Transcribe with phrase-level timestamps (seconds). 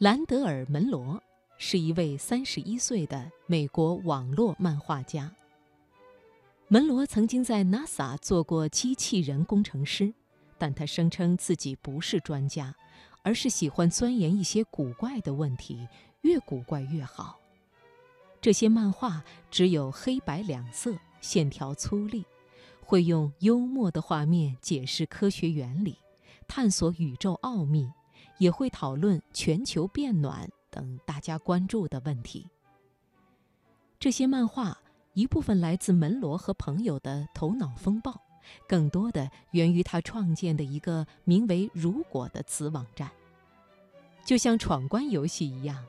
[0.00, 1.22] 兰德尔·门罗
[1.58, 5.30] 是一位三十一岁的美国网络漫画家。
[6.68, 10.14] 门罗曾经在 NASA 做过机器人工程师，
[10.56, 12.74] 但他声称自己不是专家，
[13.20, 15.86] 而是喜欢钻研一些古怪的问题，
[16.22, 17.38] 越古怪越好。
[18.40, 22.24] 这些漫画只有黑白两色，线条粗粝，
[22.80, 25.98] 会用幽默的画面解释科学原理，
[26.48, 27.86] 探索宇宙奥秘。
[28.40, 32.48] 也会讨论全球变暖等大家关注的问题。
[33.98, 34.78] 这些漫画
[35.12, 38.18] 一部分来自门罗和朋友的头脑风暴，
[38.66, 43.10] 更多的源于他创建的一个名为“如果”的子网站。
[44.24, 45.84] 就像闯关游戏一样，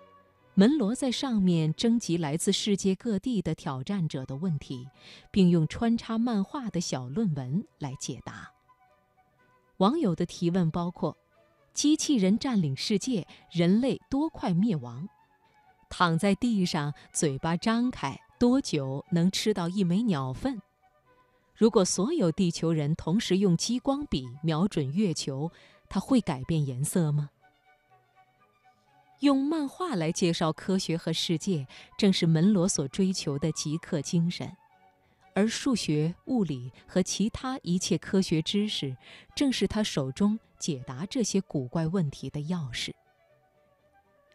[0.53, 4.89] 门罗在上面征集来自世界各地的挑战者的问题，
[5.31, 8.51] 并用穿插漫画的小论文来解答。
[9.77, 11.15] 网友的提问包括。
[11.73, 15.07] 机器人占领世界，人类多快灭亡？
[15.89, 20.61] 躺在地上，嘴巴张开，多久能吃到一枚鸟粪？
[21.55, 25.51] 如果所有地球人同时用激光笔瞄准月球，
[25.89, 27.29] 它会改变颜色吗？
[29.19, 34.51] 用漫画来介绍科学和世界，正是门罗所追求的极客精神。
[35.33, 38.95] 而数学、物理和其他一切科学知识，
[39.35, 42.91] 正是他手中解答这些古怪问题的钥匙。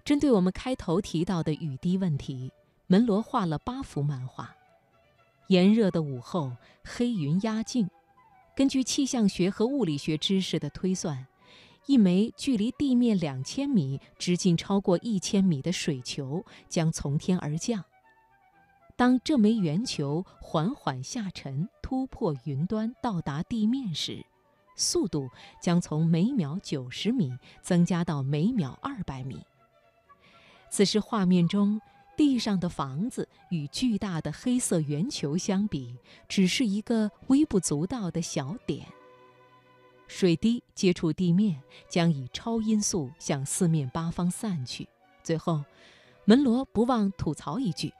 [0.05, 2.53] 针对我们开头提到的雨滴问题，
[2.87, 4.55] 门罗画了八幅漫画。
[5.49, 6.53] 炎热的午后，
[6.85, 7.89] 黑云压境。
[8.55, 11.27] 根据气象学和物理学知识的推算，
[11.87, 17.85] 一枚距离地面两千米、直径超过一千米的水球将从天而降。
[18.97, 24.25] 当这枚圆球缓缓下沉，突破云端到达地面时，
[24.75, 25.29] 速度
[25.61, 29.45] 将从每秒九十米增加到每秒二百米。
[30.71, 31.79] 此时，画面中
[32.17, 35.95] 地上的房子与巨大的黑色圆球相比，
[36.27, 38.87] 只是一个微不足道的小点。
[40.09, 44.89] 水滴接触地面，将以超音速向四面八方散去。
[45.23, 45.63] 最后，
[46.25, 47.93] 门罗不忘吐槽一句。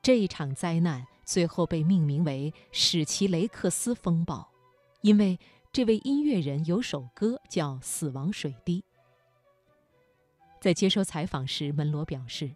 [0.00, 4.48] 这一场灾难最后被命名为史奇雷克斯风暴，
[5.02, 5.38] 因为
[5.72, 8.80] 这位音乐人有首歌叫《死亡水滴》。
[10.60, 12.50] 在接受采访时，门罗表示，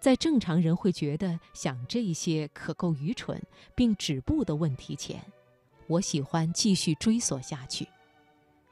[0.00, 3.42] 在正常人会觉得想这些可够愚蠢
[3.74, 5.20] 并止步的问题前，
[5.88, 7.86] 我喜欢继续追索下去。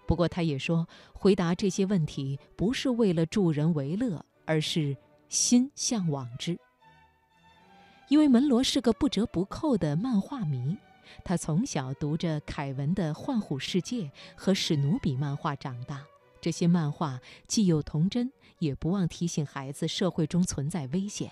[0.06, 4.96] 不过，他也说，回答这些问题不是为了助人为乐，而是
[5.28, 6.58] 心向往之。
[8.10, 10.76] 因为门罗是个不折不扣的漫画迷，
[11.24, 14.02] 他从小读着凯文的《幻虎世界》
[14.34, 16.04] 和史努比漫画长大。
[16.40, 21.30] 这些漫画既有童真，也不忘提醒孩子社会中存在危险。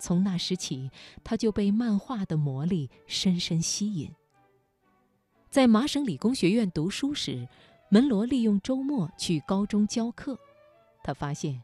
[0.00, 0.90] 从那时起，
[1.22, 4.10] 他就被漫画的魔力深深吸引。
[5.50, 7.46] 在麻省理工学院读书时，
[7.90, 10.38] 门罗利用周末去高中教课。
[11.04, 11.62] 他发现，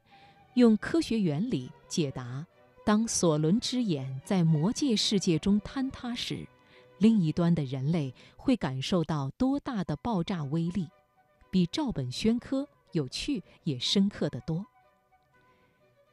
[0.52, 2.46] 用科学原理解答。
[2.84, 6.46] 当索伦之眼在魔界世界中坍塌时，
[6.98, 10.88] 另一端的人类会感受到多大的爆炸威力，
[11.48, 14.66] 比照本宣科有趣也深刻的多。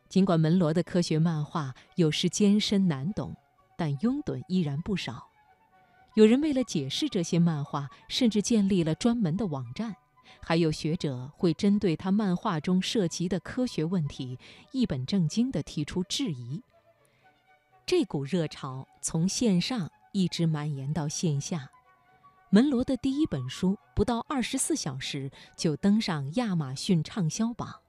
[0.07, 3.35] 尽管门罗的科学漫画有时艰深难懂，
[3.75, 5.27] 但拥趸依然不少。
[6.13, 9.95] 有人为了解释这些漫画，甚至建立了专门的网站。
[10.41, 14.37] 还有学者会针对他漫画中涉及的科学问题，
[14.71, 16.61] 一本正经地提出质疑。
[17.85, 21.69] 这股热潮从线上一直蔓延到线下。
[22.51, 27.81] 门罗的第一本书不到二十四小时就登上亚马逊畅销榜。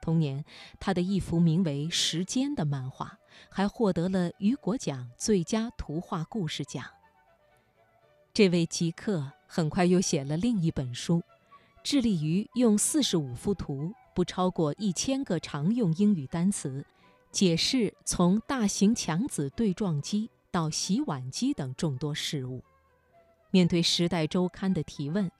[0.00, 0.44] 同年，
[0.78, 3.18] 他的一幅名为《时间》的漫画
[3.48, 6.84] 还获得了雨果奖最佳图画故事奖。
[8.32, 11.22] 这位极客很快又写了另一本书。
[11.84, 16.82] 致力于用四十五幅图、不超过一千个常用英语单词，
[17.30, 22.64] 解释从大型强子对撞机到洗碗机等众多事物。
[23.50, 25.30] 面对《时代周刊》的提问，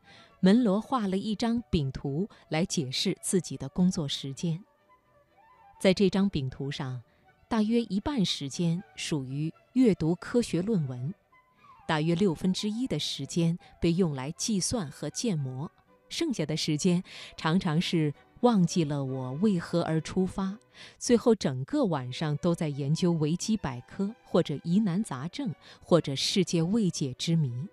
[0.40, 4.62] 门罗画了一张饼图来解释自己的工作时间。
[5.80, 7.02] 在这张饼图上，
[7.48, 11.14] 大约一半时间属于阅读科学论文，
[11.88, 15.70] 大约六分之一的时间被用来计算和建模。
[16.08, 17.02] 剩下的时间
[17.36, 20.58] 常常是忘记了我为何而出发，
[20.98, 27.68] 最后整个晚上都在研究维基百科，或者疑难杂症，或者世界未解之谜。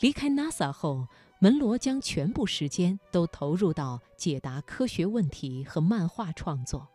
[0.00, 1.06] 离开 NASA 后，
[1.38, 6.88] 门罗将全部时间都投入到解答科学问题和漫画创作。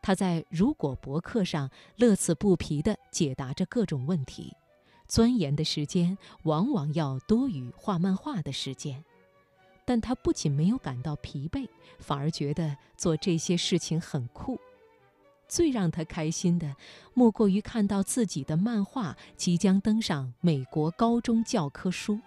[0.00, 4.52] 他在如果博客上乐此不疲地解答着各种问题，
[5.12, 9.04] 钻研的时间往往要多于画漫画的时间。
[9.84, 11.68] 但他不仅没有感到疲惫，
[11.98, 14.58] 反而觉得做这些事情很酷。
[15.46, 16.76] 最让他开心的，
[17.12, 22.18] 莫过于看到自己的漫画即将登上美国高中教科书，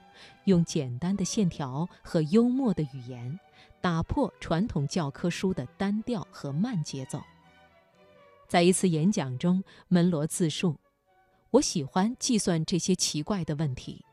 [0.43, 3.39] 用简单的线条和幽默的语言，
[3.81, 7.19] 打破传统教科书的单调和慢节奏。
[8.47, 10.75] 在一次演讲中，门罗自述
[11.55, 14.03] ：“我喜欢计算这些奇怪的问题，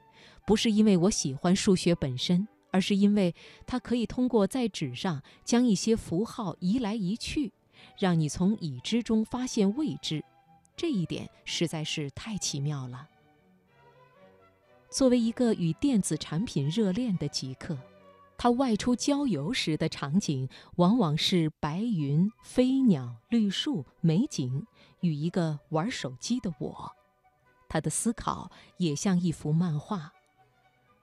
[0.47, 3.35] 不是因为我喜欢数学本身，而是因为
[3.67, 7.53] 它可以通过在纸上将一些符号移来移去。”
[7.99, 10.25] 让你从已知中发现未知，
[10.77, 13.09] 这一点实在是太奇妙了。
[14.89, 17.77] 作为一个与电子产品热恋的极客，
[18.39, 24.65] 他外出郊游时的场景往往是白云、飞鸟、绿树、美景
[25.01, 26.93] 与一个玩手机的我。
[27.73, 30.13] 他的思考也像一幅漫画。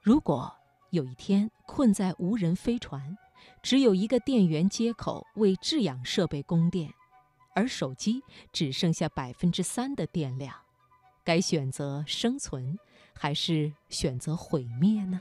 [0.00, 0.54] 如果
[0.90, 3.18] 有一天困在无人飞船，
[3.60, 6.94] 只有一个电源接口为制氧设备供电，
[7.56, 8.22] 而手机
[8.52, 10.54] 只剩下百分之三的电量，
[11.24, 12.78] 该选择生存，
[13.14, 15.20] 还是选择毁灭呢？